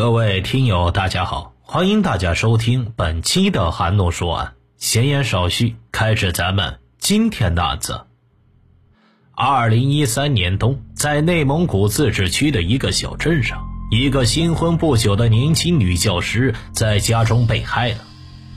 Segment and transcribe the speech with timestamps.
[0.00, 4.54] 各位听友，大家好，欢迎大家收听本期的韩诺说案。
[4.78, 8.00] 闲言少叙，开始咱们今天的案子。
[9.34, 17.98] 二零一三年冬，在内蒙古自治区的一个小镇上，一个新婚不久的年轻女教师在家中被害了。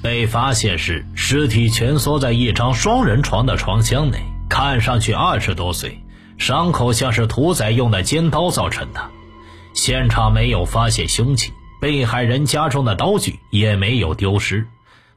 [0.02, 4.18] 被发现时，尸体蜷缩在一张双人床的床箱内，
[4.48, 6.02] 看上去二十多岁，
[6.38, 9.02] 伤口像是屠宰用的尖刀造成的。
[9.74, 11.52] 现场没有发现凶器，
[11.82, 14.68] 被害人家中的刀具也没有丢失，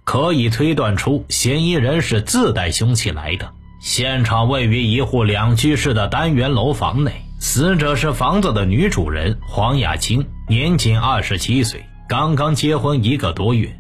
[0.05, 3.53] 可以推断出嫌疑人是自带凶器来的。
[3.81, 13.79] 现场位于一户两居室的单元楼房内，死者是房子的女主人黄雅青，年仅二十七岁，刚刚结婚一个多月。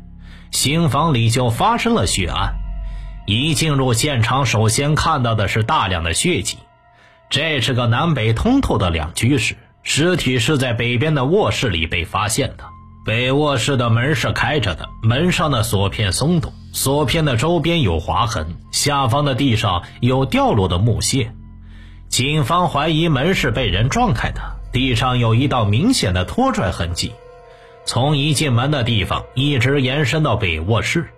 [0.52, 2.54] 新房里就发生了血案，
[3.26, 6.58] 一进入现场，首先看到的是大量的血迹。
[7.28, 9.56] 这是个南北通透的两居室。
[9.88, 12.64] 尸体是在北边的卧室里被发现的，
[13.04, 21.32] 北卧室的门是开着的，门上的锁片松动，锁片的周边有划痕，下方的地上有掉落的木屑。
[22.08, 24.40] 警方怀疑门是被人撞开的，
[24.72, 27.12] 地上有一道明显的拖拽痕迹，
[27.84, 31.08] 从一进门的地方一直延伸到北卧室。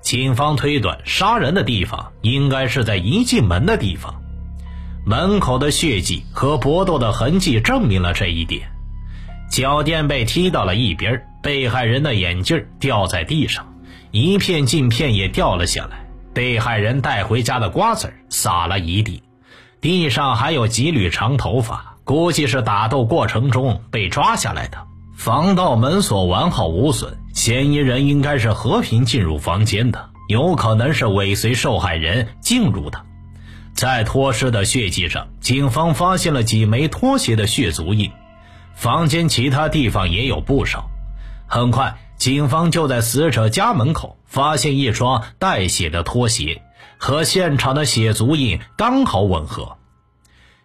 [0.00, 4.20] 警方推断，杀人的地方应该是在一进门的地方。
[5.08, 8.68] 门口的血迹和搏斗的痕迹证明了这一点。
[9.50, 13.66] 脚垫被踢到了一边，被害人的眼镜掉在地上，
[14.10, 16.06] 一片镜片也掉了下来。
[16.34, 19.22] 被害人带回家的瓜子撒了一地，
[19.80, 24.76] 地上还有几缕长头发，估计是打斗过程中被抓下来的。
[25.16, 33.07] 防盗门锁完好无损，嫌疑人应该是和平进入房间的，有可能是尾随受害人进入的。
[33.78, 38.10] 在脱尸的血迹上，警方发现了几枚拖鞋的血足印，
[38.74, 40.90] 房间其他地方也有不少。
[41.46, 46.60] 很快，警方就在死者家门口发现一双带血的拖鞋，
[46.96, 49.78] 和现场的血足印刚好吻合。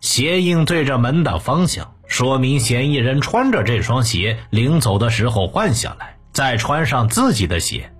[0.01, 7.92] 鞋印对着门的方向，说明嫌疑人穿着这双鞋临走的时候换下来，再穿上自己的鞋。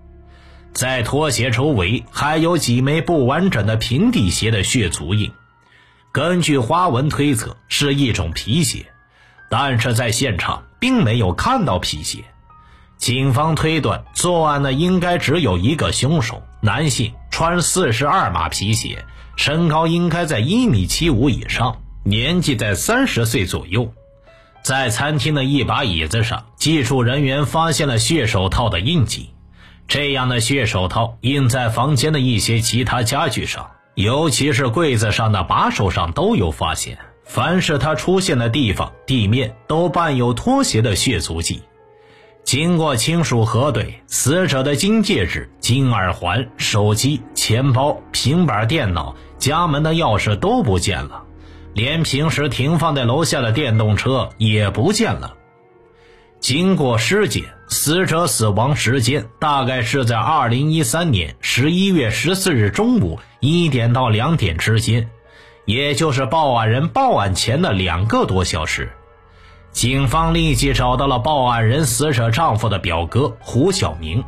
[0.74, 5.32] 在拖鞋周围还有几枚不完整的平底鞋的血足印，
[6.12, 8.88] 根据花纹推测是一种皮鞋，
[9.50, 12.24] 但是在现场并没有看到皮鞋。
[12.98, 19.06] 警方推断作案的应该只有一个凶手，男性，穿四十二码皮鞋，
[19.36, 23.94] 身高应该在一米七五以上，年纪在三十岁左右。
[24.64, 29.33] 在餐厅的一把椅子上，技术人员发现了血手套的印记。
[29.88, 36.98] 这样的血手套印在房间的一些其他家具上，尤其是柜子上的把手上都有发现。
[37.26, 41.62] 凡是它出现的地方，地面都伴有拖鞋的血足迹。
[42.44, 51.24] 经过亲属核对，死者的金戒指、金耳环、手机、钱包、平板电脑、家门的钥匙都不见了，
[51.74, 55.38] 连平时停放在楼下的电动车也不见了。
[56.44, 65.10] 经过尸检，死者死亡时间大概是在二零一三年十一月十四日中午一点到两点之间，
[65.64, 68.92] 也就是报案人报案前的两个多小时。
[69.72, 74.22] 警方立即找到了报案人死者丈夫的表哥胡小明。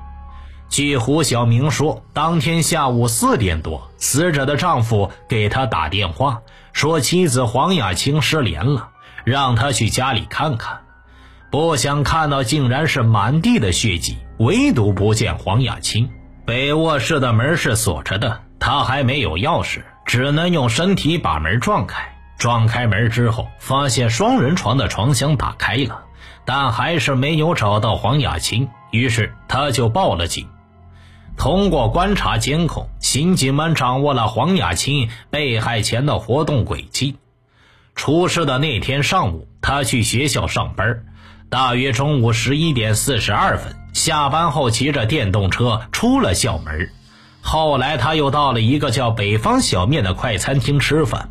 [0.70, 8.92] 据胡小明说，当天下午四点多，死者的丈夫给他打电话，说妻子黄雅青失联了，
[9.26, 10.85] 让他去家里看看。
[11.56, 16.10] 不想看到，竟然是满地的血迹，唯独不见黄雅青。
[16.46, 22.14] 北卧室的门是锁着的，他还没有钥匙，只能用身体把门撞开。
[22.38, 26.04] 撞开门之后，发现双人床的床箱打开了，
[26.44, 30.50] 但还是没有找到黄雅青，于是他就报了警。
[31.38, 37.16] 通过观察监控，刑警们掌握了黄雅青被害前的活动轨迹。
[37.96, 41.06] 出事的那天上午，他去学校上班。
[41.50, 46.90] 大约中午十一点四十二分，下班后骑着电动车出了校门。
[47.42, 51.30] 后来他又到了一个叫“北方小面”的快餐厅吃饭。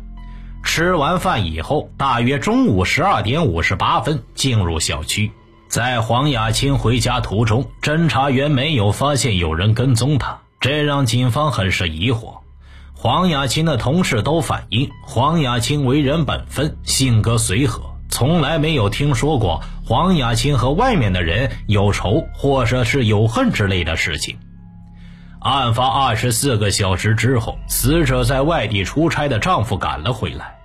[0.63, 5.31] 吃完饭以后，大约中午十二点五十八分进入小区。
[5.67, 12.37] 在黄雅青回家途中，侦查员没有发现有人跟踪他，这让警方很是疑惑。
[12.93, 17.94] 黄雅青的同事都反映，黄雅青为人本分，性格随和。
[18.15, 24.37] 从来没有听说过黄雅琴和外面的人有仇或者是有恨之类的事情。
[25.41, 30.55] 案发二十四个小时之后，死者在外地出差的丈夫赶了回来，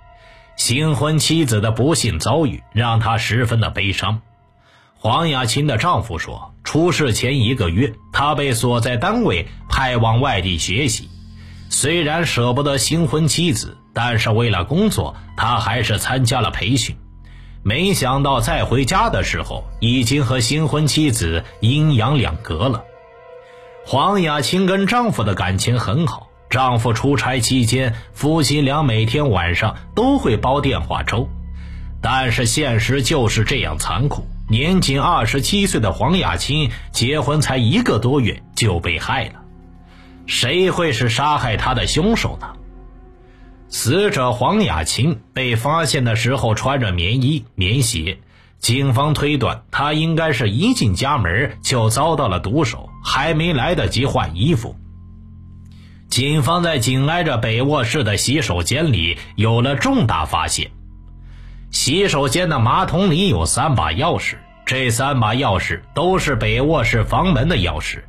[0.55, 4.21] 新婚妻子的不幸遭遇让他十分的悲伤。
[4.95, 11.09] 黄雅琴的丈夫说，出事前一个月，他被所在单位派往外地学习，
[11.69, 16.95] 虽然舍不得新婚妻子，但是为了工作，他还是参加了培训。
[17.63, 22.83] 没想到再回家的时候，已经和新婚妻子阴阳两隔了。
[23.85, 31.29] 黄雅琴跟丈夫的感情很好，丈夫出差期间，夫妻俩每天晚上都会煲电话粥。
[32.01, 39.33] 但是现实就是这样残酷，年仅二十七岁的黄雅琴结婚才一个多月就被害了。
[40.25, 42.47] 谁会是杀害她的凶手呢？
[43.71, 48.19] 死者黄雅琴被发现的时候穿着棉衣棉鞋，
[48.59, 54.75] 警方推断她应该是一进家门就遭到了毒手，还没来得及换衣服。
[56.09, 60.69] 警方在紧挨着北卧室的洗手间里有了重大发现，
[61.71, 64.35] 洗手间的马桶里有三把钥匙，
[64.65, 68.01] 这三把钥匙都是北卧室房门的钥匙。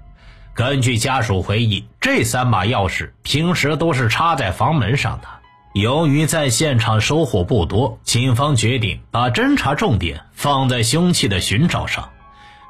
[0.54, 5.28] 根据家属回忆，这三把钥匙平时都是插在房门上的。
[5.72, 12.10] 由于在现场收获不多，警方决定把侦查重点放在凶器的寻找上。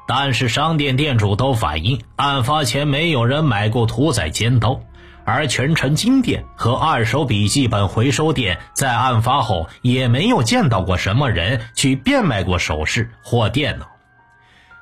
[0.07, 4.79] 但是商店店主都反映，案发前没有人买过屠宰尖刀，
[5.25, 13.87] 而全城金店和二手笔记本回收店在案发后也没有见到过什么人去变卖过首饰或电脑。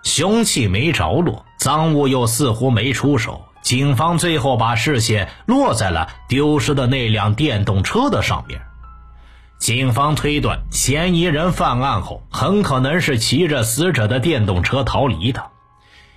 [0.03, 3.45] 凶器没着落，赃物又似乎没出手。
[3.61, 8.61] 警方最后把视线落在了丢失的那辆电动车的上面。
[9.59, 15.43] 警方推断，嫌疑人犯案后很可能是骑着死者的电动车逃离的。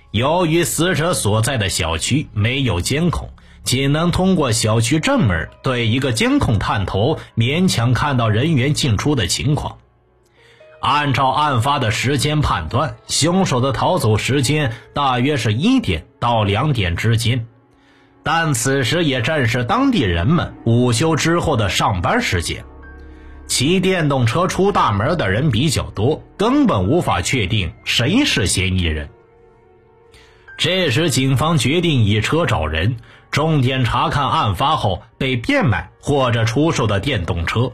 [0.09, 3.29] 由于死者所在的小区没有监控，
[3.63, 9.77] 仅能通过小区正门对一个监控探头，勉强看到人员进出的情况。
[10.85, 17.47] 按照案发的时间判断，凶手的逃走时间大约是一点到两点之间，
[18.21, 22.63] 但此时也正是当地人们午休之后的上班时间，
[23.47, 29.09] 骑电动车出大门的人比较多，根本无法确定谁是嫌疑人。
[30.55, 32.97] 这时，警方决定以车找人，
[33.31, 37.71] 重点查看案发后被变卖或者出售的电动车。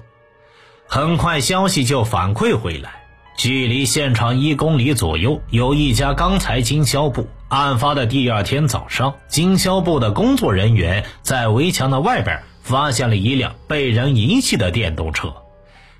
[0.87, 3.00] 很快，消息就反馈回来。
[3.41, 7.27] 距离现场一公里左右，有一家钢材经销部。
[7.49, 15.33] 案发的第二天早上，经销部的工作人员在围墙的外边发现了一辆被人遗弃的电动车，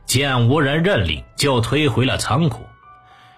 [0.05, 2.61] 见无人认领，就推回了仓库。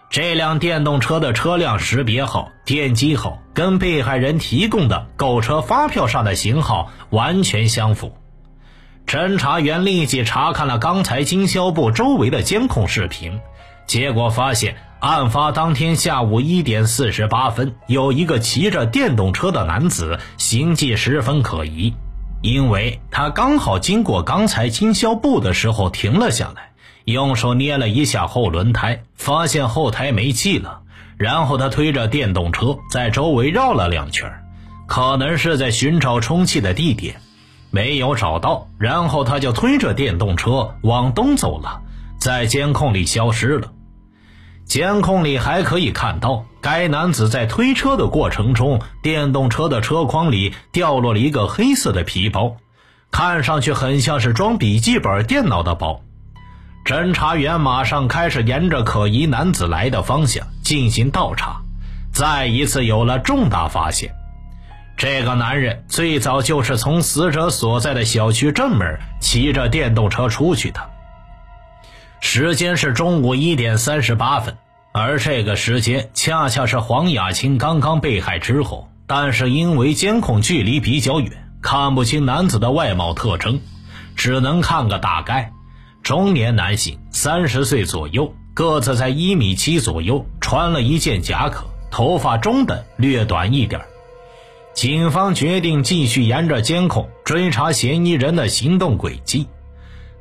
[0.09, 8.17] 这辆电动车的车辆识别号、电机号跟被害人提供的购车发票上的型号完全相符。
[9.07, 13.39] 侦查员立即查看了钢材经销部周围的监控视频。
[13.85, 21.93] 结果发现，案发当天下午一点四十八分，有一个骑着电动车的男子行迹十分可疑，
[22.41, 26.71] 因为他刚好经过钢材经销部的时候停了下来，
[27.05, 30.81] 用手捏了一下后轮胎，发现后胎没气了，
[31.17, 34.31] 然后他推着电动车在周围绕了两圈，
[34.87, 37.17] 可能是在寻找充气的地点，
[37.69, 41.81] 没有找到，然后他就推着电动车往东走了。
[42.23, 43.73] 在监控里消失了。
[44.63, 52.55] 监控里还可以看到，该男子在推车的过程中，电动车的车筐里掉落了一个黑色的皮包，
[53.11, 55.99] 看上去很像是装笔记本电脑的包。
[56.85, 61.61] 侦查员马上开始沿着可疑男子来的方向进行倒查，
[62.13, 64.13] 再一次有了重大发现：
[64.95, 70.92] 这个男人最早就是从死者所在的小区正门骑着电动车出去的。
[72.25, 74.55] 时间是中午一点三十八分，
[74.93, 78.87] 而这个时间恰恰是黄雅琴刚刚被害之后。
[79.05, 83.59] 但是因为监控距离比较远，看不清男子的外貌特征，
[84.15, 85.51] 只能看个大概。
[86.01, 93.81] 中年男性，三十岁左右，个子在一米七左右，穿了一件夹克，头发中等，略短一点。
[94.73, 99.49] 警方决定继续沿着监控追查嫌疑人的行动轨迹。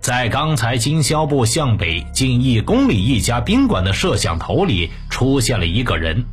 [0.02, 6.24] 在刚才经销部向北近一公里一家宾馆的摄像头里出现了一个人。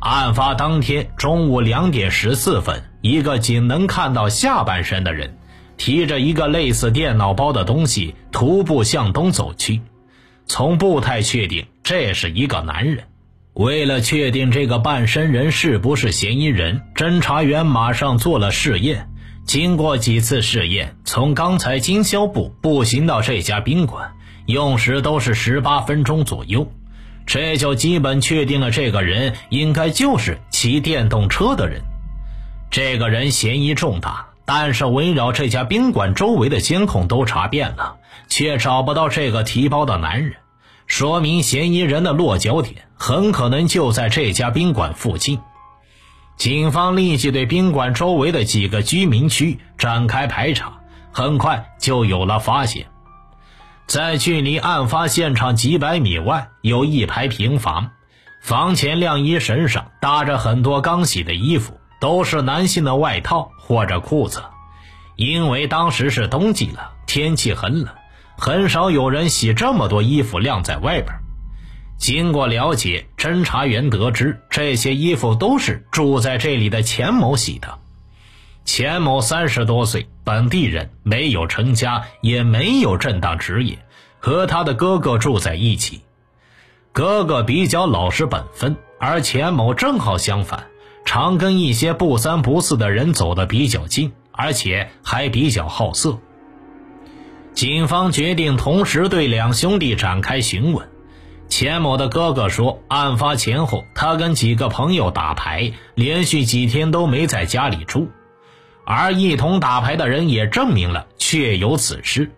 [0.00, 5.38] 案发当天中午两点十四分，一个仅能看到下半身的人，
[5.76, 9.80] 提着一个类似电脑包的东西，徒步向东走去。
[10.48, 13.04] 从步态确定这是一个男人。
[13.54, 19.08] 为了确定这个半身人是不是嫌疑人，侦查员马上做了试验。
[19.48, 24.12] 经过几次试验，从刚才经销部步行到这家宾馆，
[24.44, 26.70] 用时都是十八分钟左右。
[27.24, 31.80] 这就基本确定了这个人应该就是骑电动车的人。
[32.70, 37.96] 这个人嫌疑重大，但是围绕这家宾馆周围的监控都查遍了，
[38.28, 40.34] 却找不到这个提包的男人，
[40.86, 45.40] 说明嫌疑人的落脚点很可能就在这家宾馆附近。
[46.38, 50.78] 警方立即对宾馆周围的几个居民区展开排查，
[51.12, 52.86] 很快就有了发现。
[53.86, 57.90] 在距离案发现场几百米外，有一排平房，
[58.40, 61.78] 房前晾衣绳上搭着很多刚洗的衣服。
[62.00, 64.44] 都是男性的外套或者裤子，
[65.16, 67.88] 因为当时是冬季了，天气很冷，
[68.36, 71.12] 很少有人洗这么多衣服晾在外边。
[71.98, 77.78] 经过了解，侦查员得知这些衣服都是住在这里的钱某洗的。
[78.64, 83.78] 钱某三十多岁，本地人，没有成家，也没有正当职业，
[84.20, 86.02] 和他的哥哥住在一起。
[86.92, 90.66] 哥哥比较老实本分，而钱某正好相反。
[91.04, 96.18] 常跟一些不三不四的人走得比较近，而且还比较好色。
[97.54, 100.86] 警方决定同时对两兄弟展开询问。
[101.48, 108.08] 钱某的哥哥说，案发前后他跟几个朋友打牌，连续几天都没在家里住，
[108.84, 112.32] 而一同打牌的人也证明了确有此事。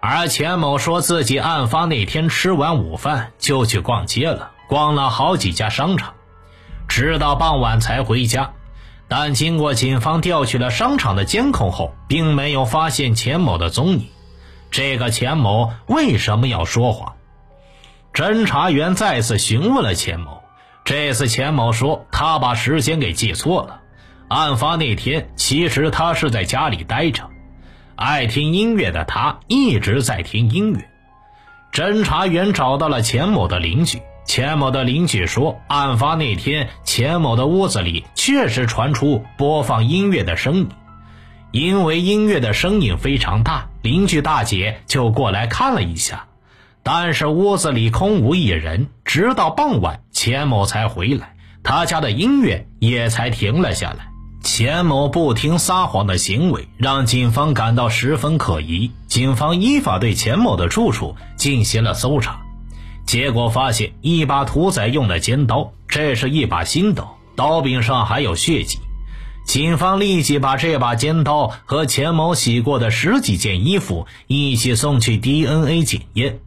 [0.00, 6.14] 而钱某说自己案发那天吃完午饭就去逛街了，逛了好几家商场。
[6.86, 8.52] 直到傍晚才回家，
[9.08, 14.06] 但经过警方调取了商场的监控后，并没有发现钱某的踪影。
[14.70, 17.15] 这个钱某为什么要说谎？
[18.16, 20.42] 侦查员再次询问了钱某，
[20.86, 23.80] 这次钱某说他把时间给记错了，
[24.28, 27.28] 案发那天其实他是在家里待着，
[27.94, 30.88] 爱听音乐的他一直在听音乐。
[31.70, 34.00] 侦查员找到了钱某的邻居。
[34.24, 40.68] 钱某的邻居说，案发那天，钱某的屋子里确实传出播放音乐的声音。
[41.52, 46.24] 因为音乐的声音非常大，邻居大姐就过来看了一下，
[46.88, 48.86] 但是屋子里空无一人。
[49.04, 54.06] 直到傍晚，钱某才回来，他家的音乐也才停了下来。
[54.40, 62.42] 钱某不停撒谎的行为让警方感到十分可疑，警方依法对钱某的住处进行了搜查。
[63.04, 68.78] 结果发现一把屠宰用的尖刀，这是一把新刀，刀柄上还有血迹。
[69.44, 76.38] 警方立即把这把尖刀和钱某洗过的十几件衣服一起送去 DNA 检验。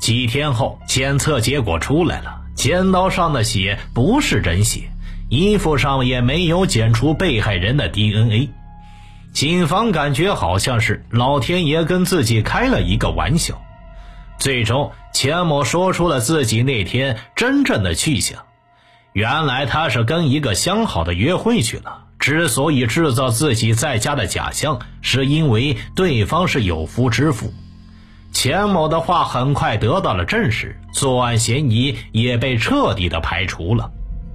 [0.00, 4.90] 几天后，检测结果出来了，尖刀上的血不是人血，
[5.28, 8.50] 衣服上也没有检出被害人的 DNA。
[9.32, 13.60] 警方感觉好像是老天爷跟自己开了一个玩笑。
[14.38, 18.44] 最终，钱某说出了自己那天真正的去向。
[19.12, 22.04] 原来他是跟一个相好的约会去了。
[22.18, 27.52] 之所以制造自己在家的假象，是因为对方是有夫之妇。
[28.36, 33.90] 钱某的话很快得到了证实，作案嫌疑也被彻底的排除了。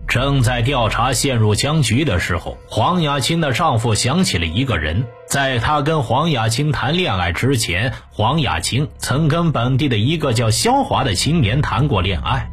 [0.07, 5.05] 正在调查陷入僵局的时候，黄雅清的丈夫想起了一个人。
[5.27, 12.49] 在他跟黄雅清谈恋爱之前，黄雅清曾跟本地的一个叫肖华的青年谈过恋爱，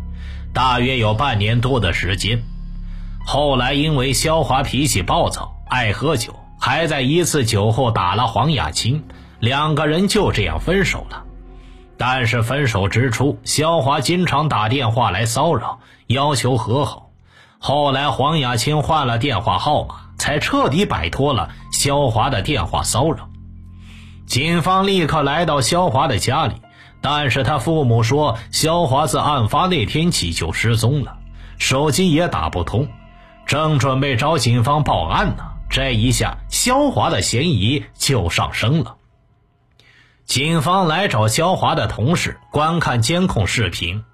[0.52, 2.42] 大约有半年多的时间。
[3.24, 9.02] 后来因为肖华脾气暴躁，爱喝酒，还在一次酒后打了黄雅清，
[9.40, 11.24] 两个人就这样分手了。
[11.98, 17.10] 但是分手之初，肖华经常打电话来骚扰，要求和好。
[17.58, 23.28] 后来，黄雅清换了电话号码，才彻底摆脱了肖华的电话骚扰。
[24.26, 26.54] 警方立刻来到肖华的家里，
[27.00, 31.16] 但是他父母说，肖华自案发那天起就失踪了，
[31.58, 32.86] 手机也打不通。
[33.44, 38.97] 正准备找警方报案呢，这一下，肖华的嫌疑就上升了。
[40.28, 44.04] 警方来找肖华的同事观看监控视频。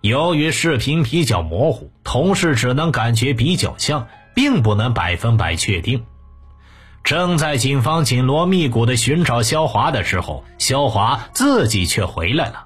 [0.00, 6.06] 由于视频比较模糊，同事只能感觉比较像，并不能百分百确定。
[7.04, 12.64] 正在警方紧锣密鼓的寻找肖华的时候，肖华自己却回来了。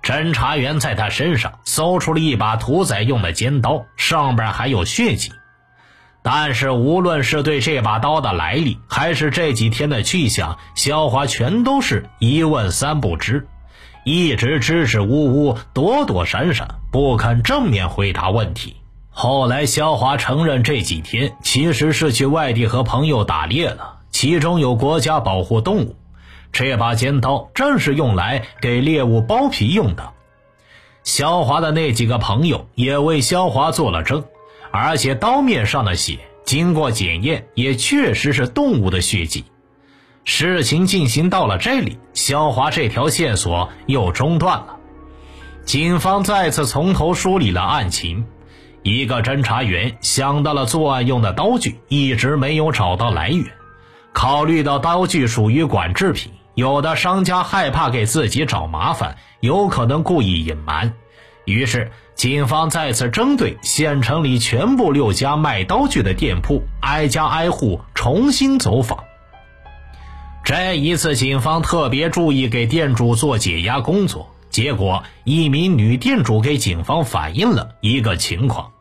[0.00, 5.32] 侦查员在他身上搜出了一把屠宰用的尖刀，上边还有血迹。
[6.22, 13.46] 但是，无论是对这把刀的来历，还是这几天的去向，肖华全都是一问三不知。
[14.04, 18.76] 一直支支吾吾、躲躲闪闪，不肯正面回答问题。
[19.10, 25.96] 后来，肖华承认这几天其实是去外地和朋友打猎了，其中有国家保护动物。
[26.52, 30.10] 这把尖刀正是用来给猎物剥皮用的。
[31.04, 34.24] 肖华的那几个朋友也为肖华做了证，
[34.70, 39.44] 而且刀面上的血经过检验，也确实是动物的血迹。
[40.24, 44.76] 事情进行到了这里，肖华这条线索又中断了。
[45.64, 48.24] 警方再次从头梳理了案情。
[48.82, 53.44] 一个侦查员想到了作案用的刀具，一直没有找到来源。
[54.12, 60.94] 考虑到刀具属于管制品，有的商家害怕给自己找麻烦，有可能故意隐瞒。
[61.48, 69.04] 于是，警方再次针对县城里全部六家卖刀具的店铺，挨家挨户重新走访。
[70.44, 74.34] 这一次，警方特别注意给店主做解压工作。
[74.50, 78.72] 结果，一名女店主给警方反映了一个情况。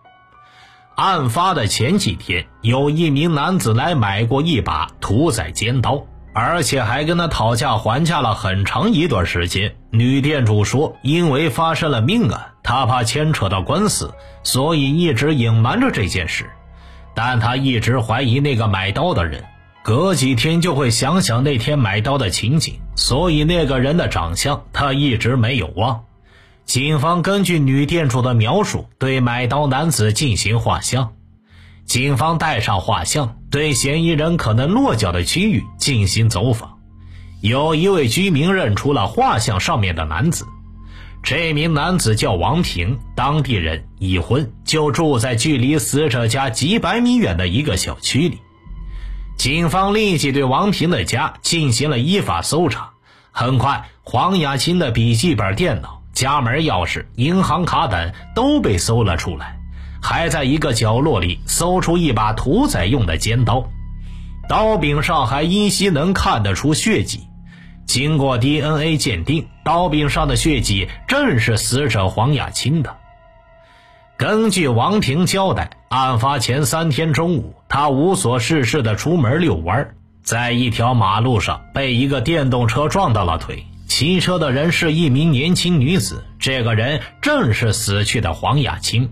[0.96, 6.06] 案发的前几天，有一名男子来买过一把屠宰尖刀，
[6.40, 9.76] 而且还跟他讨价还价了很长一段时间。
[9.90, 14.14] 女店主说，因为发生了命案，她怕牵扯到官司，
[14.44, 16.48] 所以一直隐瞒着这件事。
[17.16, 19.46] 但她一直怀疑那个买刀的人，
[19.82, 26.04] 隔几天就会想想那天买刀的情景，所以那个人的长相她一直没有忘。
[26.66, 31.14] 警方根据女店主的描述，对买刀男子进行画像。
[31.88, 36.78] 警方带上画像，对嫌疑人可能落脚的区域进行走访。
[37.42, 40.46] 有一位居民认出了画像上面的男子，
[41.24, 48.38] 这名男子叫王平，当地人，已婚，就住在距离死者家几百米远的一个小区里。
[49.38, 52.92] 警方立即对王平的家进行了依法搜查。
[53.32, 56.02] 很快，黄雅琴的笔记本电脑。
[56.12, 59.60] 家门钥匙、银行卡等都被搜了出来，
[60.02, 63.70] 还在一个角落里搜出一把屠宰用的尖刀，
[64.48, 67.22] 刀柄上还依稀能看得出血迹。
[67.86, 72.98] 经过 DNA 鉴定，刀柄上的血迹正是死者黄雅清的。
[74.18, 83.66] 根据王平交代，案发前三天中午，他无所事事的出门遛弯，在一条马路上被一个电动车撞到了腿。
[83.88, 89.10] 骑车的人是一名年轻女子，这个人正是死去的黄雅清。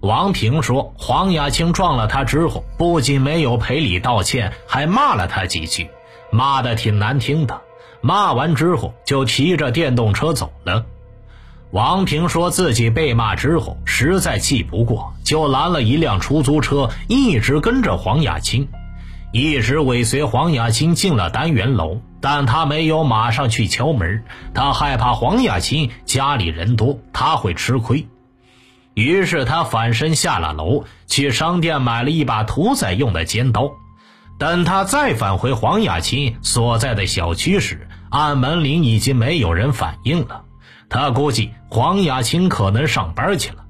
[0.00, 5.90] 王平说，黄雅清撞了他之后，不仅没有赔礼道歉，还骂了他几句，
[6.30, 7.60] 骂的挺难听的。
[8.00, 10.86] 骂完之后，就骑着电动车走了。
[11.72, 18.68] 王平说自己被骂之后，实在气不过，就拦了一辆出租车，一直跟着黄雅清。
[19.32, 24.22] 一直尾随黄雅清进了单元楼，但他没有马上去敲门，
[24.54, 28.06] 他害怕黄雅清家里人多，他会吃亏。
[28.98, 33.70] 于是他反身下了楼，去商店买了一把屠宰用的尖刀。
[34.40, 40.42] 等他再返回黄雅琴所在的小区时，按门铃已经没有人反应了。
[40.88, 43.66] 他估计黄雅琴可能上班去了。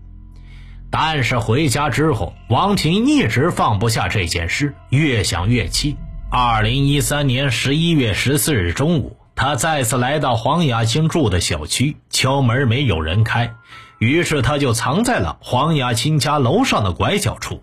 [0.91, 5.99] 但是回家之后，王婷一直放不下这件事，越想越气。
[6.31, 13.53] 二零一三年十一月十四日中午，他再次来到黄雅琴住的小区，敲门没有人开，
[13.99, 17.63] 于是他就藏在了黄雅清家楼上的拐角处，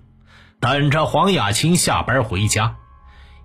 [0.60, 2.76] 等着黄雅清下班回家。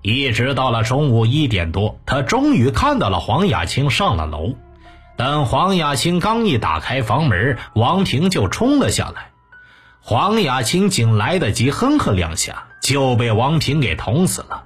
[0.03, 4.55] 一直到了中午一点多，他终于看到了黄雅清上了楼。
[5.17, 9.31] 等黄雅清刚一打开房门，王婷就冲了下来。
[10.01, 14.65] 黄雅清仅来得及哼哼两下，就被王平给捅死了。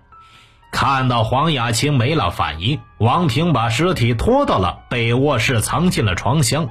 [0.71, 6.71] 看到黄雅清没了反应，王平把尸体拖到了北卧室，藏进了床箱。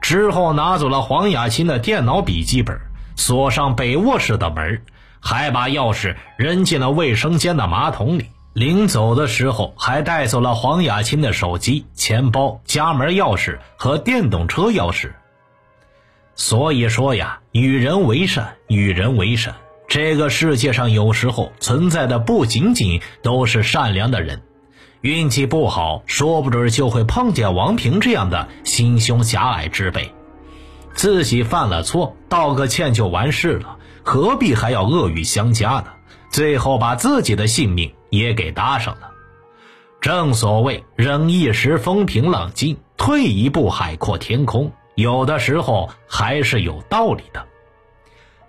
[0.00, 2.80] 之后拿走了黄雅琴的电脑、笔记本，
[3.16, 4.82] 锁上北卧室的门，
[5.20, 8.26] 还把钥匙扔进了卫生间的马桶里。
[8.52, 15.12] 临走的时候，还带走了黄雅琴的手机、钱包、家门钥匙和电动车钥匙。
[16.34, 19.54] 所以说呀，与人为善，与人为善。
[19.86, 24.42] 这个世界上有时候存在的不仅仅都是善良的人，
[25.00, 30.12] 运气不好，说不准就会碰见王平这样的心胸狭隘之辈。
[30.92, 35.86] 自己犯了错，道个歉就完事了，何必还要恶语相加呢？
[36.30, 39.10] 最后把自己的性命也给搭上了。
[40.02, 44.72] 正所谓忍一时风平浪静，退一步海阔天空。
[44.96, 47.46] 有的时候还是有道理的。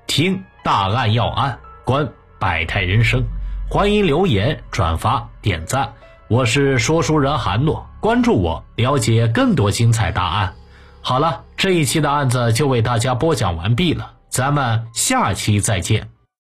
[0.05, 3.23] 听大案要案，观百态人生，
[3.69, 5.93] 欢迎留言、转发、点赞。
[6.31, 10.53] 我是说书人韩诺，关注我，了解更多精彩大案。
[11.01, 16.07] 好了，这一期的案子就为大家播讲完毕了，咱们下期再见。